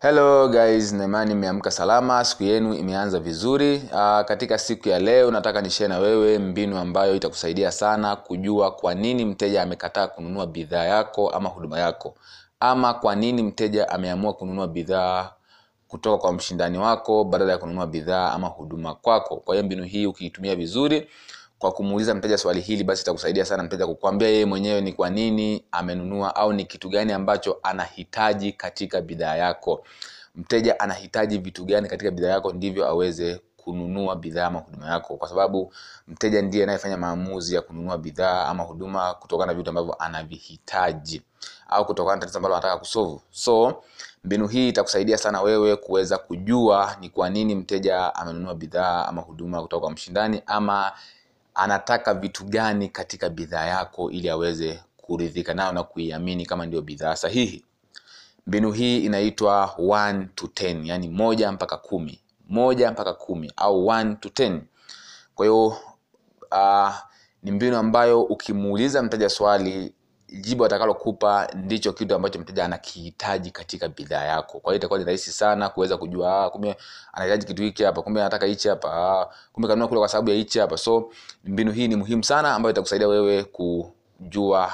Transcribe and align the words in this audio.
hello 0.00 0.48
guys. 0.48 0.92
Naimani 0.92 1.32
imeamka 1.32 1.70
salama. 1.70 2.24
Siku 2.24 2.42
yenu 2.42 2.74
imeanza 2.74 3.20
vizuri. 3.20 3.76
Uh, 3.76 4.20
katika 4.24 4.58
siku 4.58 4.88
ya 4.88 4.98
leo 4.98 5.30
nataka 5.30 5.60
nishee 5.62 5.88
na 5.88 5.98
wewe 5.98 6.38
mbinu 6.38 6.78
ambayo 6.78 7.14
itakusaidia 7.14 7.72
sana 7.72 8.16
kujua 8.16 8.70
kwa 8.70 8.94
nini 8.94 9.24
mteja 9.24 9.62
amekataa 9.62 10.06
kununua 10.08 10.46
bidhaa 10.46 10.84
yako 10.84 11.30
ama 11.30 11.48
huduma 11.48 11.78
yako. 11.80 12.14
Ama 12.60 12.94
kwa 12.94 13.14
nini 13.16 13.42
mteja 13.42 13.88
ameamua 13.88 14.32
kununua 14.32 14.68
bidhaa 14.68 15.32
kutoka 15.88 16.18
kwa 16.18 16.32
mshindani 16.32 16.78
wako 16.78 17.24
badala 17.24 17.52
ya 17.52 17.58
kununua 17.58 17.86
bidhaa 17.86 18.32
ama 18.32 18.46
huduma 18.46 18.94
kwako. 18.94 19.36
Kwa 19.36 19.54
hiyo 19.54 19.64
mbinu 19.66 19.84
hii 19.84 20.06
ukiitumia 20.06 20.56
vizuri 20.56 21.08
kwa 21.58 21.72
kumuuliza 21.72 22.14
mteja 22.14 22.38
swali 22.38 22.60
hili 22.60 22.84
basi 22.84 23.02
itakusaidia 23.02 23.44
sana 23.44 23.62
mteja 23.62 23.86
kukwambia 23.86 24.28
yeye 24.28 24.44
mwenyewe 24.44 24.80
ni 24.80 24.92
kwa 24.92 25.10
nini 25.10 25.64
amenunua 25.72 26.36
au 26.36 26.52
ni 26.52 26.64
kitu 26.64 26.88
gani 26.88 27.12
ambacho 27.12 27.58
anahitaji 27.62 28.52
katika 28.52 29.00
bidhaa 29.00 29.36
yako. 29.36 29.84
Mteja 30.34 30.80
anahitaji 30.80 31.38
vitu 31.38 31.64
gani 31.64 31.88
katika 31.88 32.10
bidhaa 32.10 32.28
yako 32.28 32.52
ndivyo 32.52 32.86
aweze 32.86 33.40
kununua 33.56 34.16
bidhaa 34.16 34.46
ama 34.46 34.58
huduma 34.58 34.86
yako. 34.88 35.16
Kwa 35.16 35.28
sababu 35.28 35.72
mteja 36.08 36.42
ndiye 36.42 36.62
anayefanya 36.64 36.96
maamuzi 36.96 37.54
ya 37.54 37.60
kununua 37.62 37.98
bidhaa 37.98 38.46
ama 38.46 38.62
huduma 38.62 39.14
kutokana 39.14 39.52
na 39.52 39.58
vitu 39.58 39.70
ambavyo 39.70 39.94
anavihitaji 39.94 41.22
au 41.68 41.86
kutokana 41.86 42.14
na 42.16 42.20
tatizo 42.20 42.38
ambalo 42.38 42.54
anataka 42.54 42.78
kusovu 42.78 43.22
so 43.30 43.82
mbinu 44.24 44.48
hii 44.48 44.68
itakusaidia 44.68 45.18
sana 45.18 45.42
wewe 45.42 45.76
kuweza 45.76 46.18
kujua 46.18 46.96
ni 47.00 47.10
kwa 47.10 47.30
nini 47.30 47.54
mteja 47.54 48.14
amenunua 48.14 48.54
bidhaa 48.54 49.06
ama 49.06 49.22
huduma 49.22 49.62
kutoka 49.62 49.80
kwa 49.80 49.90
mshindani 49.90 50.42
ama 50.46 50.92
anataka 51.56 52.14
vitu 52.14 52.44
gani 52.44 52.88
katika 52.88 53.28
bidhaa 53.28 53.64
yako 53.66 54.10
ili 54.10 54.28
aweze 54.28 54.80
kuridhika 54.96 55.54
nayo 55.54 55.72
na 55.72 55.82
kuiamini 55.82 56.46
kama 56.46 56.66
ndio 56.66 56.82
bidhaa 56.82 57.16
sahihi. 57.16 57.64
Mbinu 58.46 58.72
hii 58.72 58.98
inaitwa 58.98 59.74
1 59.78 60.26
to 60.34 60.46
10 60.46 60.86
yani 60.86 61.08
moja 61.08 61.52
mpaka 61.52 61.76
kumi. 61.76 62.20
Moja 62.48 62.90
mpaka 62.92 63.12
kumi 63.12 63.52
au 63.56 63.86
1 63.86 64.16
to 64.16 64.28
10 64.28 64.60
kwa 65.34 65.46
hiyo 65.46 65.66
uh, 66.52 66.94
ni 67.42 67.50
mbinu 67.50 67.76
ambayo 67.76 68.22
ukimuuliza 68.22 69.02
mteja 69.02 69.28
swali 69.28 69.94
jibu 70.28 70.64
atakalokupa 70.64 71.48
ndicho 71.54 71.92
kitu 71.92 72.14
ambacho 72.14 72.38
mteja 72.38 72.64
anakihitaji 72.64 73.50
katika 73.50 73.88
bidhaa 73.88 74.24
yako. 74.24 74.60
Kwa 74.60 74.72
hiyo 74.72 74.76
itakuwa 74.78 74.98
ni 74.98 75.04
rahisi 75.04 75.32
sana 75.32 75.68
kuweza 75.68 75.96
kujua 75.96 76.44
ah, 76.44 76.50
kumbe 76.50 76.76
anahitaji 77.12 77.46
kitu 77.46 77.62
hiki 77.62 77.82
hapa 77.82 78.02
kumbe 78.02 78.20
anataka 78.20 78.46
hichi 78.46 78.68
hapa 78.68 78.92
ah, 78.94 79.26
kumbe 79.52 79.68
kanunua 79.68 79.88
kule 79.88 79.98
kwa 80.00 80.08
sababu 80.08 80.30
ya 80.30 80.36
hichi 80.36 80.58
hapa. 80.58 80.76
So 80.76 81.10
mbinu 81.44 81.72
hii 81.72 81.88
ni 81.88 81.96
muhimu 81.96 82.24
sana 82.24 82.54
ambayo 82.54 82.70
itakusaidia 82.72 83.08
wewe 83.08 83.44
kujua 83.44 84.72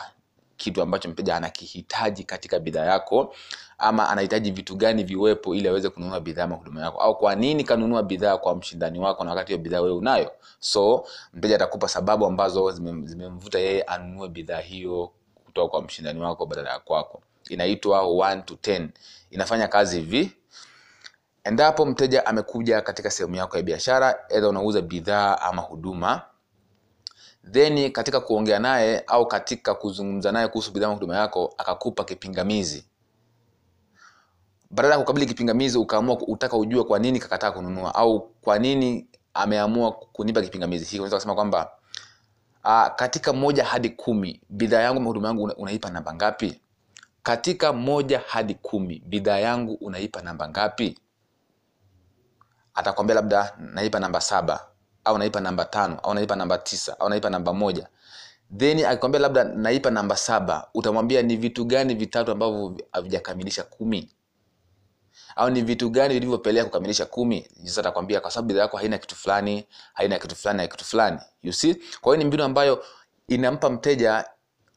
kitu 0.57 0.83
ambacho 0.83 1.09
mteja 1.09 1.37
anakihitaji 1.37 2.25
katika 2.25 2.59
bidhaa 2.59 2.85
yako 2.85 3.35
ama 3.79 4.09
anahitaji 4.09 4.51
vitu 4.51 4.77
gani 4.77 5.05
viwepo 5.05 5.55
ili 5.55 5.69
aweze 5.69 5.89
kununua 5.89 6.21
bidhaa 6.21 6.45
ama 6.45 6.57
huduma 6.57 6.81
yako 6.83 7.01
au 7.03 7.19
kwa 7.19 7.35
nini 7.35 7.65
kanunua 7.65 8.03
bidhaa 8.03 8.37
kwa 8.37 8.57
mshindani 8.57 8.99
wako 8.99 9.25
na 9.25 9.31
wakati 9.31 9.53
hiyo 9.53 9.63
bidhaa 9.63 9.81
wewe 9.81 9.95
unayo. 9.97 10.31
So 10.61 11.05
mteja 11.35 11.55
atakupa 11.55 11.89
sababu 11.89 12.27
ambazo 12.27 12.71
zimemvuta 12.71 13.59
zime 13.59 13.69
yeye 13.69 13.83
anunue 13.83 14.29
bidhaa 14.29 14.61
hiyo 14.61 15.11
kutoka 15.53 15.69
kwa 15.69 15.83
mshindani 15.83 16.21
wako 16.21 16.47
badala 16.47 16.71
ya 16.71 16.79
kwako. 16.79 17.23
Inaitwa 17.49 18.01
1 18.03 18.43
to 18.45 18.55
10 18.55 18.89
inafanya 19.31 19.69
kazi 19.69 19.97
hivi 20.01 20.33
endapo 21.45 21.87
mteja 21.87 22.27
amekuja 22.27 22.81
katika 22.81 23.11
sehemu 23.11 23.37
yako 23.37 23.57
ya 23.57 23.63
biashara 23.63 24.25
edha 24.29 24.49
unauza 24.49 24.81
bidhaa 24.83 25.39
ama 25.41 25.63
huduma 25.63 26.23
then 27.51 27.93
katika 27.93 28.21
kuongea 28.21 28.59
naye 28.59 29.05
au 29.07 29.27
katika 29.27 29.75
kuzungumza 29.75 30.33
naye 30.33 30.49
kuhusu 30.49 30.73
bidhaa 30.73 30.87
ama 30.87 30.95
huduma 30.95 31.17
yako 31.17 31.55
akakupa 31.59 32.05
kipingamizi. 32.05 32.85
Badala 34.71 34.95
ya 34.95 35.01
kukabili 35.01 35.27
kipingamizi 35.27 35.79
ukaamua 35.79 36.19
utaka 36.27 36.57
ujue 36.57 36.85
kwa 36.85 36.99
nini 36.99 37.19
kakataa 37.19 37.51
kununua 37.51 37.95
au 37.95 38.21
kwa 38.21 38.59
nini 38.59 39.07
ameamua 39.35 39.93
kunipa 39.93 40.43
kipingamizi 40.43 40.85
hiki 40.85 40.97
unaweza 40.97 41.17
kusema 41.17 41.35
kwamba 41.35 41.71
uh, 42.65 42.87
katika 42.97 43.33
moja 43.33 43.65
hadi 43.65 43.91
kumi 43.91 44.41
bidhaa 44.49 44.81
yangu 44.81 44.97
ama 45.01 45.07
huduma 45.09 45.29
yangu 45.29 45.43
una, 45.43 45.57
unaipa 45.57 45.91
namba 45.91 46.15
ngapi? 46.15 46.61
Katika 47.23 47.73
moja 47.73 48.19
hadi 48.27 48.55
kumi 48.55 49.03
bidhaa 49.07 49.39
yangu 49.39 49.75
unaipa 49.81 50.23
namba 50.23 50.49
ngapi? 50.49 50.99
Atakwambia 52.75 53.15
labda 53.17 53.53
naipa 53.59 54.01
namba 54.01 54.21
saba 54.21 54.67
au 55.05 55.19
naipa 55.19 55.41
namba 55.41 55.65
tano 55.65 55.99
au 56.03 56.15
naipa 56.15 56.37
namba 56.37 56.59
tisa 56.59 57.01
au 57.01 57.09
naipa 57.09 57.31
namba 57.31 57.53
moja. 57.53 57.89
Then 58.57 58.85
akikwambia 58.85 59.21
labda 59.21 59.45
naipa 59.45 59.91
namba 59.91 60.17
saba 60.17 60.69
utamwambia 60.75 61.23
ni 61.23 61.37
vitu 61.37 61.65
gani 61.65 61.95
vitatu 61.95 62.33
ambavyo 62.33 62.77
havijakamilisha 62.93 63.63
kumi 63.63 64.11
au 65.37 65.51
ni 65.51 65.63
vitu 65.63 65.91
gani 65.91 66.15
vilivyopelea 66.15 66.65
kukamilisha 66.65 67.07
kumi? 67.07 67.47
Jinsi 67.61 67.81
atakwambia 67.81 68.21
kwa 68.21 68.31
sababu 68.31 68.49
bidhaa 68.49 68.61
yako 68.63 68.77
haina 68.77 68.99
kitu 68.99 69.15
fulani 69.17 69.65
haina 69.95 70.19
kitu 70.19 70.37
fulani 70.37 70.57
na 70.57 70.67
kitu 70.69 70.85
fulani. 70.85 71.19
You 71.43 71.53
see? 71.53 71.75
Kwa 72.01 72.13
hiyo 72.13 72.17
ni 72.17 72.25
mbinu 72.25 72.45
ambayo 72.45 72.85
inampa 73.29 73.71
mteja 73.71 74.25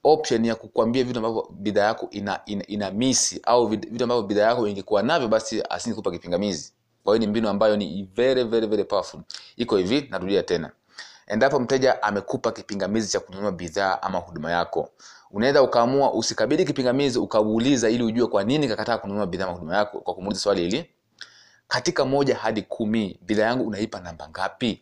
option 0.03 0.45
ya 0.45 0.55
kukwambia 0.55 1.03
vitu 1.03 1.19
ambavyo 1.19 1.47
bidhaa 1.51 1.85
yako 1.85 2.07
ina, 2.11 2.39
ina, 2.45 2.67
ina 2.67 2.91
misi 2.91 3.39
au 3.44 3.67
vitu 3.67 4.03
ambavyo 4.03 4.23
bidhaa 4.23 4.44
yako 4.47 4.67
ingekuwa 4.67 5.03
navyo 5.03 5.27
basi 5.27 5.63
asingekupa 5.69 6.11
kipingamizi. 6.11 6.73
Kwa 7.03 7.13
hiyo 7.15 7.25
ni 7.25 7.31
mbinu 7.31 7.49
ambayo 7.49 7.77
ni 7.77 8.09
very 8.15 8.44
very 8.44 8.67
very 8.67 8.83
powerful. 8.83 9.19
Iko 9.57 9.77
hivi 9.77 10.07
narudia 10.09 10.44
tena 10.44 10.71
endapo 11.28 11.59
mteja 11.59 12.03
amekupa 12.03 12.52
kipingamizi 12.52 13.12
cha 13.12 13.19
kununua 13.19 13.52
bidhaa 13.52 14.02
ama 14.02 14.18
huduma 14.19 14.52
yako. 14.52 14.90
Unaweza 15.31 15.62
ukaamua 15.63 16.13
usikabili 16.13 16.66
kipingamizi 16.66 17.19
ukauliza 17.19 17.90
ili 17.90 18.03
ujue 18.03 18.28
kwa 18.28 18.44
nini 18.44 18.68
kakataa 18.68 18.97
kununua 18.97 19.28
bidhaa 19.28 19.44
ama 19.44 19.53
huduma 19.53 19.75
yako 19.78 20.00
kwa 20.00 20.13
kumuuliza 20.13 20.41
swali 20.41 20.62
hili 20.62 20.90
katika 21.68 22.06
moja 22.06 22.36
hadi 22.36 22.62
kumi 22.62 23.19
bidhaa 23.22 23.44
yangu 23.46 23.68
unaipa 23.68 24.00
namba 24.00 24.30
ngapi? 24.30 24.81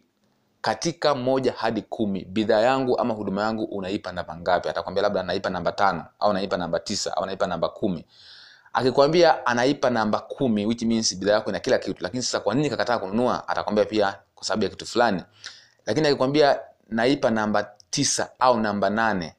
Katika 0.61 1.15
moja 1.15 1.53
hadi 1.57 1.81
kumi 1.81 2.25
bidhaa 2.25 2.59
yangu 2.59 2.99
ama 2.99 3.13
huduma 3.13 3.41
yangu 3.43 3.63
unaipa 3.63 4.11
namba 4.11 4.37
ngapi? 4.37 4.69
Atakwambia 4.69 5.03
labda 5.03 5.19
anaipa 5.21 5.49
namba 5.49 5.71
tano 5.71 6.05
au 6.19 6.31
anaipa 6.31 6.57
namba 6.57 6.79
tisa 6.79 7.17
au 7.17 7.23
anaipa 7.23 7.47
namba 7.47 7.69
kumi. 7.69 8.05
Akikwambia 8.73 9.45
anaipa 9.45 9.89
namba 9.89 10.19
kumi 10.19 10.65
which 10.65 10.81
means 10.81 11.17
bidhaa 11.17 11.33
yako 11.33 11.49
ina 11.49 11.59
kila 11.59 11.77
kitu. 11.77 12.03
Lakini 12.03 12.23
sasa 12.23 12.39
kwa 12.39 12.55
nini 12.55 12.69
kakataa 12.69 12.97
kununua? 12.97 13.47
Atakwambia 13.47 13.85
pia 13.85 14.15
kwa 14.35 14.45
sababu 14.45 14.63
ya 14.63 14.69
kitu 14.69 14.85
fulani 14.85 15.23
lakini 15.85 16.07
akikwambia 16.07 16.59
naipa 16.89 17.29
namba 17.31 17.71
tisa 17.89 18.29
au 18.39 18.59
namba 18.59 18.89
nane 18.89 19.35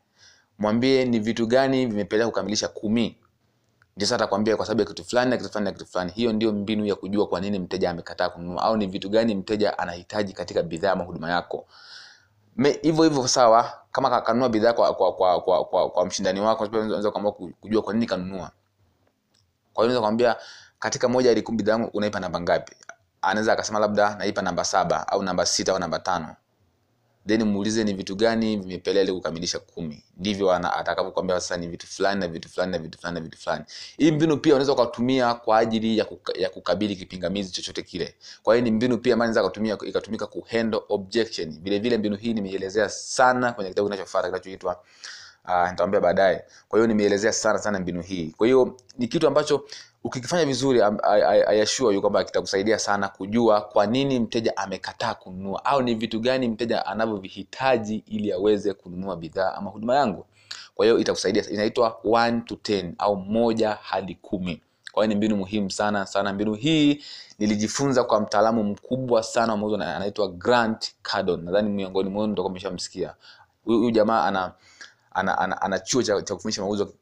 mwambie 0.59 1.05
ni 1.05 1.19
vitu 1.19 1.47
gani 1.47 1.87
vimepelea 1.87 2.27
kukamilisha 2.27 2.69
kumi. 2.69 3.17
Ndio 3.97 4.15
atakwambia 4.15 4.57
kwa 4.57 4.67
sababu 4.67 4.81
ya 4.81 4.87
kitu 4.87 5.05
fulani 5.05 5.31
na 5.31 5.37
kitu 5.37 5.49
fulani 5.51 5.65
na 5.65 5.73
kitu 5.73 5.87
fulani. 5.87 6.13
Hiyo 6.13 6.33
ndio 6.33 6.53
mbinu 6.53 6.87
ya 6.87 6.95
kujua 6.95 7.27
kwa 7.27 7.41
nini 7.41 7.59
mteja 7.59 7.91
amekataa 7.91 8.29
kununua 8.29 8.63
au 8.63 8.77
ni 8.77 8.87
vitu 8.87 9.09
gani 9.09 9.35
mteja 9.35 9.79
anahitaji 9.79 10.33
katika 10.33 10.63
bidhaa 10.63 10.93
ama 10.93 11.05
huduma 11.05 11.31
yako. 11.31 11.67
Hivyo 12.83 13.05
hivyo 13.05 13.29
sawa 13.29 13.73
kama 13.93 14.11
kakanunua 14.11 14.49
bidhaa 14.49 14.73
kwa, 14.73 14.95
kwa, 14.95 15.13
kwa, 15.13 15.41
kwa, 15.41 15.65
kwa, 15.65 15.91
kwa 15.91 16.07
mshindani 16.07 16.41
wako 16.41 16.69
kujua 17.61 17.83
kwa 17.83 17.95
nini 17.95 18.07
kanunua 18.07 18.51
kwa 19.75 19.87
hiyo 19.87 20.35
katika 20.79 21.09
moja 21.09 21.33
ya 21.33 21.43
kumi 21.43 21.59
bidhaa 21.59 21.89
unaipa 21.93 22.21
namba 22.21 22.41
ngapi 22.41 22.73
anaweza 23.27 23.53
akasema 23.53 23.79
labda 23.79 24.15
naipa 24.15 24.43
namba 24.43 24.65
saba 24.65 25.09
au 25.09 25.23
namba 25.23 25.47
sita 25.47 25.73
au 25.73 25.79
namba 25.79 25.99
tano. 25.99 26.37
Then 27.27 27.43
muulize 27.45 27.85
ni 27.85 27.93
vitu 27.95 28.17
gani 28.17 28.57
vimepelea 28.57 29.03
ili 29.03 29.13
kukamilisha 29.13 29.59
kumi. 29.59 30.03
Ndivyo 30.17 30.53
atakapokuambia 30.53 31.41
sasa 31.41 31.57
ni 31.57 31.69
vitu 31.69 31.87
fulani 31.87 32.21
na 32.21 32.29
vitu 32.29 32.49
fulani 32.49 32.73
na 32.73 32.79
vitu 32.79 32.99
fulani 32.99 33.15
na 33.15 33.21
vitu 33.21 33.39
fulani. 33.39 33.65
Hii 33.99 34.11
mbinu 34.13 34.37
pia 34.37 34.55
unaweza 34.55 34.73
ukatumia 34.73 35.35
kwa 35.35 35.59
ajili 35.59 35.99
ya, 35.99 36.05
kuka, 36.05 36.33
ya 36.39 36.51
kukabili 36.51 36.97
kipingamizi 36.97 37.53
chochote 37.53 37.83
kile. 37.83 38.15
Kwa 38.43 38.55
hiyo 38.55 38.65
ni 38.65 38.71
mbinu 38.71 38.99
pia 38.99 39.13
ambayo 39.15 39.31
inaweza 39.31 39.49
kutumia 39.49 39.79
ikatumika 39.87 40.27
kuhandle 40.27 40.81
objection. 40.89 41.59
Vile 41.63 41.79
vile 41.79 41.99
mbinu 41.99 42.17
hii 42.17 42.35
nimeielezea 42.35 42.89
sana 42.89 43.53
kwenye 43.53 43.71
kitabu 43.71 43.89
kinachofuata 43.89 44.29
kinachoitwa 44.29 44.83
uh, 45.49 45.71
nitaambia 45.71 46.01
baadaye. 46.01 46.45
Kwa 46.69 46.79
hiyo 46.79 46.87
nimeelezea 46.87 47.33
sana 47.33 47.59
sana 47.59 47.81
mbinu 47.81 48.03
hii. 48.03 48.35
Kwa 48.37 48.47
hiyo 48.47 48.77
ni 48.99 49.09
kitu 49.09 49.27
ambacho 49.27 49.65
ukikifanya 50.05 50.45
vizuri 50.47 50.83
ayashua 51.47 51.93
you 51.95 52.01
kwamba 52.01 52.25
kitakusaidia 52.25 52.79
sana 52.79 53.09
kujua 53.09 53.61
kwa 53.61 53.87
nini 53.87 54.21
mteja 54.21 54.57
amekataa 54.57 55.15
kununua 55.15 55.65
au 55.65 55.83
ni 55.83 55.95
vitu 55.95 56.21
gani 56.21 56.49
mteja 56.49 56.87
anavyovihitaji 56.87 58.05
ili 58.07 58.33
aweze 58.33 58.75
kununua 58.75 59.17
bidhaa 59.17 59.53
ama 59.55 59.71
huduma 59.71 59.97
yangu. 59.97 60.27
Kwa 60.75 60.87
hiyo 60.87 60.99
itakusaidia 60.99 61.51
inaitwa 61.51 61.99
1 62.05 62.45
to 62.45 62.55
10 62.55 62.93
au 62.99 63.17
moja 63.17 63.71
hadi 63.71 64.15
kumi. 64.15 64.61
Kwa 64.93 65.05
hiyo 65.05 65.09
ni 65.09 65.15
mbinu 65.15 65.37
muhimu 65.37 65.71
sana 65.71 66.07
sana. 66.07 66.33
Mbinu 66.33 66.55
hii 66.55 67.03
nilijifunza 67.39 68.05
kwa 68.05 68.21
mtaalamu 68.21 68.65
mkubwa 68.65 69.23
sana 69.23 69.53
wa 69.53 69.59
mauzo 69.59 69.77
anaitwa 69.77 70.29
grant 70.29 70.93
cardon 71.03 71.45
nadhani 71.45 71.71
miongoni 71.71 72.11
mwenu 72.11 72.33
mtakuwa 72.33 72.51
mmeshamsikia. 72.51 73.15
Huyu 73.65 73.91
jamaa 73.91 74.25
ana 74.25 74.53
ana, 75.15 75.39
ana, 75.39 75.63
ana 75.63 75.79
chuo 75.79 76.03
cha, 76.03 76.23
cha 76.23 76.35
kufundisha 76.35 76.63
mauzo 76.63 76.93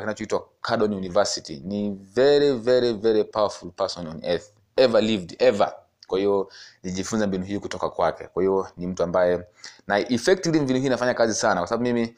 kinachoitwa 0.00 0.48
Cardon 0.62 0.92
University. 0.94 1.62
Ni 1.64 1.90
very 2.14 2.52
very 2.52 2.92
very 2.92 3.24
powerful 3.24 3.70
person 3.70 4.06
on 4.06 4.20
earth 4.24 4.50
ever 4.76 5.02
lived 5.02 5.36
ever. 5.38 5.74
Kwa 6.06 6.18
hiyo 6.18 6.52
nijifunza 6.82 7.26
mbinu 7.26 7.44
hii 7.44 7.58
kutoka 7.58 7.90
kwake. 7.90 8.24
Kwa 8.26 8.42
hiyo 8.42 8.68
ni 8.76 8.86
mtu 8.86 9.02
ambaye 9.02 9.40
na 9.86 9.98
effectively 10.12 10.60
mbinu 10.60 10.78
hii 10.80 10.86
inafanya 10.86 11.14
kazi 11.14 11.34
sana, 11.34 11.60
kwa 11.60 11.66
sababu 11.68 11.82
mimi 11.84 12.14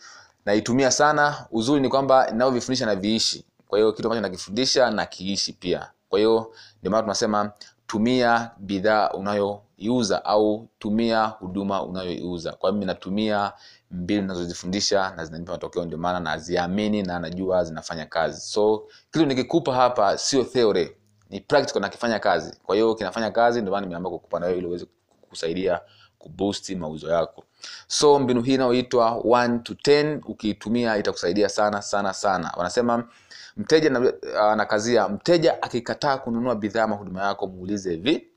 naitumia 0.47 0.91
sana. 0.91 1.47
Uzuri 1.51 1.81
ni 1.81 1.89
kwamba 1.89 2.31
ninavyovifundisha 2.31 2.87
na 2.87 2.97
viishi, 2.97 3.45
kwa 3.69 3.79
hiyo 3.79 3.93
kitu 3.93 4.09
ambacho 4.09 4.21
nakifundisha 4.23 4.91
na 4.91 5.07
kiishi 5.07 5.53
pia 5.53 5.91
kwa 6.13 6.19
hiyo 6.19 6.53
ndio 6.81 6.91
maana 6.91 7.03
tunasema 7.03 7.53
tumia 7.87 8.51
bidhaa 8.59 9.11
unayoiuza 9.11 10.25
au 10.25 10.69
tumia 10.79 11.25
huduma 11.25 11.83
unayoiuza 11.83 12.53
kwa 12.53 12.73
mimi 12.73 12.85
natumia 12.85 13.53
mbinu 13.93 14.27
nazozifundisha 14.27 15.15
na 15.17 15.25
zinanipa 15.25 15.53
matokeo 15.53 15.85
ndio 15.85 15.99
maana 15.99 16.21
naziamini 16.21 17.03
na 17.03 17.19
najua 17.19 17.65
zinafanya 17.65 18.07
kazi. 18.07 18.41
So 18.41 18.89
kitu 19.13 19.27
nikikupa 19.27 19.75
hapa 19.75 20.19
sio 20.19 20.45
theory 20.45 20.97
ni 21.31 21.41
practical 21.41 21.81
na 21.83 21.89
kifanya 21.89 22.19
kazi. 22.19 22.57
Kwa 22.63 22.75
hiyo 22.75 22.95
kinafanya 22.95 23.31
kazi 23.31 23.61
ndio 23.61 23.73
maana 23.73 23.87
nimeamua 23.87 24.11
kukupa 24.11 24.41
na 24.41 24.47
wewe 24.47 24.59
ili 24.59 24.67
uweze 24.67 24.87
kusaidia 25.29 25.81
kuboost 26.19 26.71
mauzo 26.71 27.11
yako. 27.11 27.45
So 27.87 28.19
mbinu 28.19 28.43
hii 28.43 28.55
inayoitwa 28.55 29.11
1 29.11 29.63
to 29.63 29.73
10 29.75 30.21
ukiitumia 30.27 30.97
itakusaidia 30.97 31.49
sana 31.49 31.83
sana 31.83 32.13
sana. 32.13 32.53
Wanasema 32.57 33.09
mteja 33.57 33.89
anakazia 33.89 34.51
anakazia 34.53 35.09
mteja 35.09 35.63
akikataa 35.63 36.19
kununua 36.19 36.55
bidhaa 36.55 36.83
ama 36.83 36.97
huduma 36.97 37.23
yako 37.23 37.47
muulize 37.47 37.91
hivi. 37.91 38.29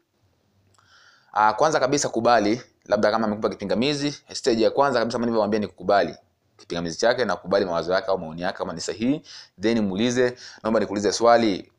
Uh, 1.34 1.52
kwanza 1.56 1.80
kabisa 1.80 2.10
kubali 2.10 2.62
labda 2.86 3.12
kama 3.12 3.26
amekupa 3.28 3.50
kipingamizi 3.50 4.12
stage 4.34 4.64
ya 4.64 4.72
kwanza 4.72 5.00
kabisa 5.00 5.16
kama 5.16 5.26
nilivyowaambia 5.26 5.60
ni 5.60 5.68
kukubali 5.68 6.16
kipingamizi 6.58 6.98
chake 6.98 7.26
na 7.26 7.36
kukubali 7.36 7.66
mawazo 7.66 7.94
yake 7.94 8.08
au 8.08 8.18
maoni 8.20 8.42
yake 8.42 8.58
kama 8.58 8.74
ni 8.74 8.82
sahihi 8.82 9.22
then 9.62 9.80
muulize 9.82 10.36
naomba 10.64 10.80
nikuulize 10.80 11.12
swali 11.12 11.72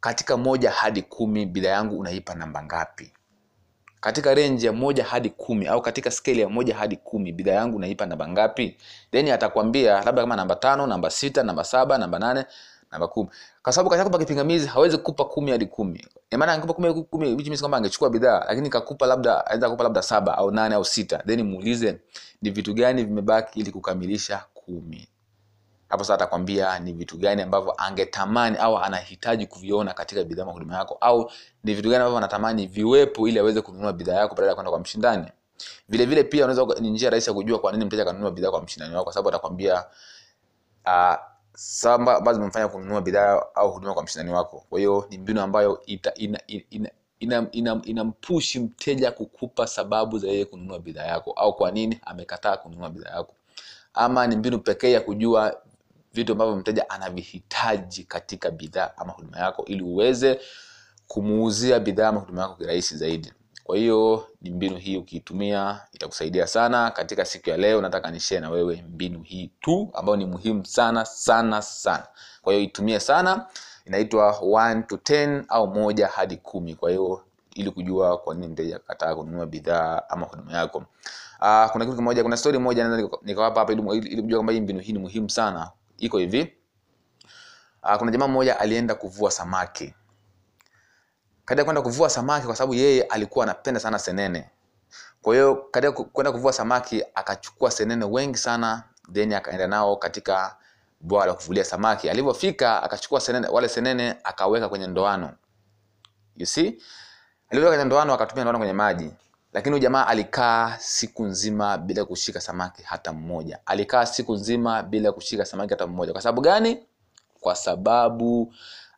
katika 0.00 0.36
moja 0.36 0.70
hadi 0.70 1.02
kumi 1.02 1.46
bidhaa 1.46 1.70
yangu 1.70 1.98
unaipa 1.98 2.34
namba 2.34 2.62
ngapi? 2.64 3.12
Katika 4.00 4.34
range 4.34 4.66
ya 4.66 4.72
moja 4.72 5.04
hadi 5.04 5.30
kumi 5.30 5.66
au 5.66 5.82
katika 5.82 6.10
scale 6.10 6.40
ya 6.42 6.48
moja 6.48 6.76
hadi 6.76 6.96
kumi 6.96 7.32
bidhaa 7.32 7.52
yangu 7.52 7.76
unaipa 7.76 8.06
namba 8.06 8.28
ngapi? 8.28 8.76
Then 9.12 9.28
atakwambia 9.28 9.92
labda 10.04 10.22
kama 10.22 10.36
namba 10.36 10.56
tano 10.56 10.86
namba 10.86 11.10
sita 11.10 11.42
namba 11.42 11.64
saba 11.64 11.98
namba 11.98 12.18
nane 12.18 12.44
namba 12.92 13.08
kumi. 13.08 13.30
Kwa 13.62 13.72
sababu 13.72 13.90
kashakupa 13.90 14.18
kipingamizi 14.18 14.66
hawezi 14.66 14.96
kukupa 14.96 15.24
kumi 15.24 15.50
hadi 15.50 15.66
kumi. 15.66 16.06
Maana 16.38 16.52
angekupa 16.52 16.74
kumi 16.74 16.88
hadi 16.88 17.02
kumi 17.02 17.34
which 17.34 17.46
means 17.46 17.60
kwamba 17.60 17.78
angechukua 17.78 18.10
bidhaa 18.10 18.44
lakini 18.48 18.70
kakupa 18.70 19.06
labda 19.06 19.46
anaweza 19.46 19.66
kukupa 19.66 19.84
labda 19.84 20.02
saba 20.02 20.38
au 20.38 20.50
nane 20.50 20.74
au 20.74 20.84
sita. 20.84 21.18
Then 21.18 21.42
muulize 21.42 22.00
ni 22.42 22.50
vitu 22.50 22.74
gani 22.74 23.04
vimebaki 23.04 23.60
ili 23.60 23.70
kukamilisha 23.70 24.44
kumi? 24.54 25.08
Hapo 25.88 26.04
sasa 26.04 26.14
atakwambia 26.14 26.78
ni 26.78 26.92
vitu 26.92 27.18
gani 27.18 27.42
ambavyo 27.42 27.74
angetamani 27.78 28.56
au 28.56 28.78
anahitaji 28.78 29.46
kuviona 29.46 29.94
katika 29.94 30.24
bidhaa 30.24 30.42
ama 30.42 30.52
huduma 30.52 30.76
yako 30.76 30.96
au 31.00 31.30
ni 31.64 31.74
vitu 31.74 31.88
gani 31.88 31.96
ambavyo 32.00 32.18
anatamani 32.18 32.66
viwepo 32.66 33.28
ili 33.28 33.38
aweze 33.38 33.60
kununua 33.60 33.92
bidhaa 33.92 34.14
yako 34.14 34.34
badala 34.34 34.48
ya 34.48 34.54
kwenda 34.54 34.70
kwa 34.70 34.80
mshindani. 34.80 35.26
Vile 35.88 36.06
vile 36.06 36.24
pia 36.24 36.44
unaweza 36.46 36.80
ni 36.80 36.90
njia 36.90 37.10
rahisi 37.10 37.30
ya 37.30 37.34
kujua 37.34 37.58
kwa 37.58 37.72
nini 37.72 37.84
mteja 37.84 38.04
kanunua 38.04 38.30
bidhaa 38.30 38.50
kwa 38.50 38.62
mshindani 38.62 38.94
wako 38.94 39.04
kwa 39.04 39.12
sababu 39.12 39.28
atakwambia 39.28 39.84
uh, 40.86 41.14
samba 41.62 42.16
ambazo 42.16 42.34
zimemfanya 42.36 42.68
kununua 42.68 43.00
bidhaa 43.02 43.42
au 43.54 43.72
huduma 43.72 43.94
kwa 43.94 44.02
mshindani 44.02 44.30
wako. 44.32 44.64
Kwa 44.70 44.78
hiyo 44.78 45.06
ni 45.10 45.18
mbinu 45.18 45.40
ambayo 45.40 45.82
ita, 45.86 46.14
ina, 46.14 46.40
ina, 46.46 46.90
ina 47.20 47.46
ina, 47.52 47.80
ina 47.84 48.04
mteja 48.60 49.12
kukupa 49.12 49.66
sababu 49.66 50.18
za 50.18 50.28
yeye 50.28 50.44
kununua 50.44 50.78
bidhaa 50.78 51.04
yako 51.06 51.32
au 51.32 51.56
kwa 51.56 51.70
nini 51.70 52.00
amekataa 52.06 52.56
kununua 52.56 52.90
bidhaa 52.90 53.10
yako. 53.10 53.34
Ama 53.94 54.26
ni 54.26 54.36
mbinu 54.36 54.58
pekee 54.58 54.90
ya 54.92 55.00
kujua 55.00 55.62
vitu 56.12 56.32
ambavyo 56.32 56.56
mteja 56.56 56.90
anavihitaji 56.90 58.04
katika 58.04 58.50
bidhaa 58.50 58.90
ama 58.96 59.12
huduma 59.12 59.38
yako 59.38 59.64
ili 59.64 59.82
uweze 59.82 60.40
kumuuzia 61.08 61.80
bidhaa 61.80 62.08
ama 62.08 62.20
huduma 62.20 62.42
yako 62.42 62.54
kirahisi 62.54 62.96
zaidi 62.96 63.32
kwa 63.70 63.78
hiyo 63.78 64.26
ni 64.42 64.50
mbinu 64.50 64.76
hii 64.76 64.96
ukiitumia 64.96 65.80
itakusaidia 65.92 66.46
sana. 66.46 66.90
Katika 66.90 67.24
siku 67.24 67.50
ya 67.50 67.56
leo 67.56 67.80
nataka 67.80 68.10
nishare 68.10 68.40
na 68.40 68.50
wewe 68.50 68.84
mbinu 68.88 69.22
hii 69.22 69.50
tu 69.60 69.90
ambayo 69.94 70.16
ni 70.16 70.26
muhimu 70.26 70.66
sana 70.66 71.04
sana 71.04 71.62
sana. 71.62 72.06
Kwa 72.42 72.52
hiyo 72.52 72.64
itumie 72.64 73.00
sana. 73.00 73.46
Inaitwa 73.86 74.30
1 74.42 74.82
to 74.86 74.96
10 74.96 75.44
au 75.48 75.68
moja 75.68 76.06
hadi 76.06 76.36
kumi. 76.36 76.74
Kwa 76.74 76.90
hiyo 76.90 77.24
ili 77.54 77.70
kujua 77.70 78.18
kwa 78.18 78.34
nini 78.34 78.48
mteja 78.48 78.78
kataa 78.78 79.14
kununua 79.14 79.46
bidhaa 79.46 80.02
ama 80.08 80.26
huduma 80.26 80.52
yako. 80.52 80.78
Uh, 81.40 81.70
kuna 81.72 81.84
kitu 81.84 81.96
kimoja 81.96 82.22
kuna 82.22 82.36
story 82.36 82.58
moja 82.58 82.88
naweza 82.88 83.08
nikawapa 83.22 83.60
hapa 83.60 83.72
ili, 83.72 83.82
ili 83.98 84.22
kujua 84.22 84.38
kwamba 84.44 84.52
mbinu 84.52 84.80
hii 84.80 84.92
ni 84.92 84.98
muhimu 84.98 85.30
sana. 85.30 85.70
Iko 85.98 86.18
hivi. 86.18 86.52
Uh, 87.82 87.94
kuna 87.96 88.10
jamaa 88.10 88.28
mmoja 88.28 88.60
alienda 88.60 88.94
kuvua 88.94 89.30
samaki 89.30 89.94
katika 91.50 91.64
kwenda 91.64 91.82
kuvua 91.82 92.10
samaki 92.10 92.46
kwa 92.46 92.56
sababu 92.56 92.74
yeye 92.74 93.02
alikuwa 93.02 93.44
anapenda 93.44 93.80
sana 93.80 93.98
senene. 93.98 94.50
Kwa 95.22 95.34
hiyo 95.34 95.54
katika 95.70 95.92
kwenda 95.92 96.32
kuvua 96.32 96.52
samaki 96.52 97.04
akachukua 97.14 97.70
senene 97.70 98.04
wengi 98.04 98.38
sana 98.38 98.82
then 99.12 99.32
akaenda 99.32 99.66
nao 99.66 99.96
katika 99.96 100.56
bwawa 101.00 101.26
la 101.26 101.34
kuvulia 101.34 101.64
samaki. 101.64 102.10
Alivyofika 102.10 102.82
akachukua 102.82 103.20
senene, 103.20 103.48
wale 103.48 103.68
senene 103.68 104.16
akaweka 104.24 104.68
kwenye 104.68 104.86
ndoano. 104.86 105.32
You 106.36 106.46
see? 106.46 106.82
Aliweka 107.48 107.70
kwenye 107.70 107.84
ndoano 107.84 108.14
akatumia 108.14 108.44
ndoano 108.44 108.58
kwenye 108.58 108.72
maji. 108.72 109.10
Lakini 109.52 109.72
huyu 109.72 109.82
jamaa 109.82 110.06
alikaa 110.06 110.76
siku 110.78 111.24
nzima 111.24 111.78
bila 111.78 112.04
kushika 112.04 112.40
samaki 112.40 112.82
hata 112.82 113.12
mmoja. 113.12 113.58
Alikaa 113.66 114.06
siku 114.06 114.34
nzima 114.34 114.82
bila 114.82 115.12
kushika 115.12 115.44
samaki 115.44 115.70
hata 115.74 115.86
mmoja. 115.86 116.12
Kwa 116.12 116.22
sababu 116.22 116.40
gani? 116.40 116.86
Kwa 117.40 117.54
sababu 117.56 118.54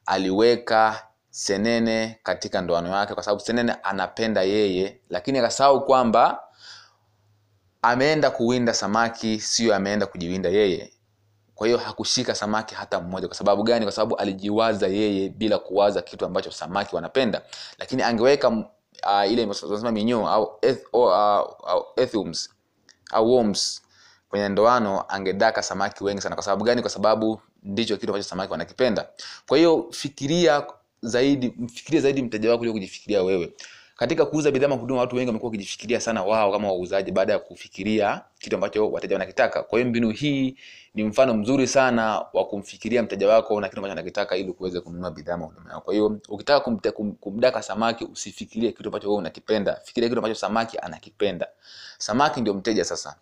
aliweka 0.07 1.03
senene 1.33 2.19
katika 2.23 2.61
ndoano 2.61 2.89
yake 2.97 3.15
kwa 3.15 3.23
sababu 3.23 3.41
senene 3.41 3.73
anapenda 3.83 4.43
yeye 4.43 5.01
lakini 5.11 5.39
akasahau 5.39 5.85
kwamba 5.87 6.41
ameenda 7.83 8.31
kuwinda 8.31 8.75
samaki 8.75 9.41
sio 9.41 9.75
ameenda 9.75 10.07
kujiwinda 10.07 10.49
yeye. 10.49 10.93
Kwa 11.55 11.67
hiyo 11.67 11.79
hakushika 11.79 12.35
samaki 12.35 12.75
hata 12.75 13.01
mmoja. 13.01 13.27
Kwa 13.29 13.37
sababu 13.37 13.63
gani? 13.63 13.85
Kwa 13.85 13.93
sababu 13.93 14.17
alijiwaza 14.17 14.87
yeye 14.87 15.29
bila 15.29 15.59
kuwaza 15.59 16.03
kitu 16.03 16.27
ambacho 16.27 16.51
samaki 16.51 16.95
wanapenda. 16.95 17.43
Lakini 17.79 18.03
angeweka 18.03 18.49
uh, 18.49 19.31
ile 19.33 19.47
tunasema 19.47 19.93
minyoo 19.93 20.27
au, 20.29 20.59
eth, 20.63 20.87
uh, 20.93 21.13
au 21.13 21.87
ethums 21.97 22.51
au 23.13 23.31
worms 23.33 23.83
kwenye 24.29 24.49
ndoano 24.49 25.05
angedaka 25.09 25.63
samaki 25.63 26.05
wengi 26.05 26.21
sana. 26.21 26.35
Kwa 26.35 26.45
sababu 26.45 26.65
gani? 26.65 26.81
Kwa 26.83 26.91
sababu 26.91 27.41
ndicho 27.63 27.97
kitu 27.97 28.13
ambacho 28.13 28.29
samaki 28.29 28.53
wanakipenda. 28.53 29.09
Kwa 29.49 29.59
hiyo 29.59 29.87
fikiria 29.91 30.67
zaidi 31.03 31.55
mfikirie 31.59 32.01
zaidi 32.01 32.23
mteja 32.23 32.49
wako 32.51 32.59
kuliko 32.59 32.73
kujifikiria 32.75 33.23
wewe. 33.23 33.53
Katika 33.97 34.27
kuuza 34.27 34.51
bidhaa 34.51 34.69
na 34.69 34.75
huduma 34.75 35.01
watu 35.01 35.17
wengi 35.17 35.27
wamekuwa 35.29 35.49
wakijifikiria 35.51 36.01
sana 36.01 36.23
wao 36.23 36.53
kama 36.53 36.69
wauzaji 36.69 37.11
baada 37.13 37.33
ya 37.33 37.39
kufikiria 37.39 38.21
kitu 38.39 38.57
ambacho 38.57 38.91
wateja 38.91 39.15
wanakitaka. 39.15 39.63
Kwa 39.63 39.79
hiyo 39.79 39.91
mbinu 39.91 40.11
hii 40.11 40.57
ni 40.95 41.05
mfano 41.05 41.35
mzuri 41.35 41.67
sana 41.67 42.25
wa 42.33 42.45
kumfikiria 42.45 43.03
mteja 43.03 43.29
wako 43.29 43.61
na 43.61 43.69
kitu 43.69 43.79
ambacho 43.79 43.93
anakitaka 43.93 44.37
ili 44.37 44.53
kuweza 44.53 44.81
kununua 44.81 45.11
bidhaa 45.11 45.37
na 45.37 45.45
huduma 45.45 45.71
yako. 45.71 45.81
Kwa 45.81 45.95
hiyo 45.95 46.21
ukitaka 46.29 46.61
kumte, 46.61 46.91
kum, 46.91 47.13
kumdaka 47.13 47.63
samaki 47.63 48.05
usifikirie 48.05 48.73
kitu 48.73 48.89
ambacho 48.89 49.09
wewe 49.09 49.19
unakipenda. 49.19 49.81
Fikiria 49.85 50.09
kitu 50.09 50.19
ambacho 50.19 50.35
samaki 50.35 50.79
anakipenda. 50.79 51.49
Samaki 51.99 52.41
ndio 52.41 52.55
mteja 52.55 52.85
sasa 52.85 53.17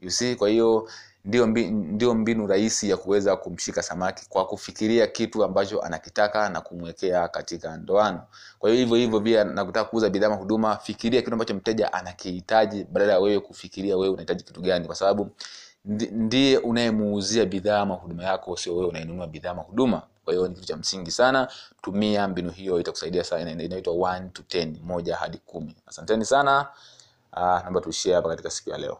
you 0.00 0.10
see? 0.10 0.34
Kwa 0.34 0.48
hiyo 0.48 0.88
ndio, 1.24 1.46
mbi, 1.46 1.64
ndio 1.70 2.14
mbinu 2.14 2.46
rahisi 2.46 2.90
ya 2.90 2.96
kuweza 2.96 3.36
kumshika 3.36 3.82
samaki 3.82 4.28
kwa 4.28 4.46
kufikiria 4.46 5.06
kitu 5.06 5.44
ambacho 5.44 5.80
anakitaka 5.82 6.48
na 6.48 6.60
kumwekea 6.60 7.28
katika 7.28 7.76
ndoano. 7.76 8.22
Kwa 8.58 8.70
hiyo 8.70 8.80
hivyo 8.82 8.96
hivyo 8.96 9.20
pia 9.20 9.44
nakutaka 9.44 9.90
kuuza 9.90 10.10
bidhaa 10.10 10.28
huduma 10.34 10.76
fikiria 10.76 11.20
kitu 11.22 11.32
ambacho 11.32 11.54
mteja 11.54 11.92
anakihitaji 11.92 12.84
badala 12.84 13.12
ya 13.12 13.18
wewe 13.20 13.40
kufikiria 13.40 13.96
wewe 13.96 14.08
unahitaji 14.08 14.44
kitu 14.44 14.60
gani. 14.60 14.86
Kwa 14.86 14.94
sababu 14.94 15.30
ndiye 16.10 16.58
unayemuuzia 16.58 17.46
bidhaa 17.46 17.80
ama 17.80 17.94
huduma 17.94 18.24
yako 18.24 18.56
sio 18.56 18.74
wewe 18.76 18.86
unayenunua 18.88 19.26
bidhaa 19.26 19.50
ama 19.50 19.62
huduma. 19.62 20.02
Kwa 20.24 20.34
hiyo 20.34 20.48
ni 20.48 20.54
kitu 20.54 20.66
cha 20.66 20.76
msingi 20.76 21.10
sana 21.10 21.48
tumia 21.82 22.28
mbinu 22.28 22.50
hiyo 22.50 22.80
itakusaidia 22.80 23.24
sana. 23.24 23.50
Inaitwa 23.50 23.94
1 23.94 24.28
to 24.30 24.42
10 24.42 24.74
moja 24.82 25.16
hadi 25.16 25.38
kumi. 25.38 25.76
Asanteni 25.86 26.24
sana. 26.24 26.66
Uh, 27.32 27.38
naomba 27.38 27.80
tuishie 27.80 28.14
hapa 28.14 28.28
katika 28.28 28.50
siku 28.50 28.70
ya 28.70 28.78
leo 28.78 28.98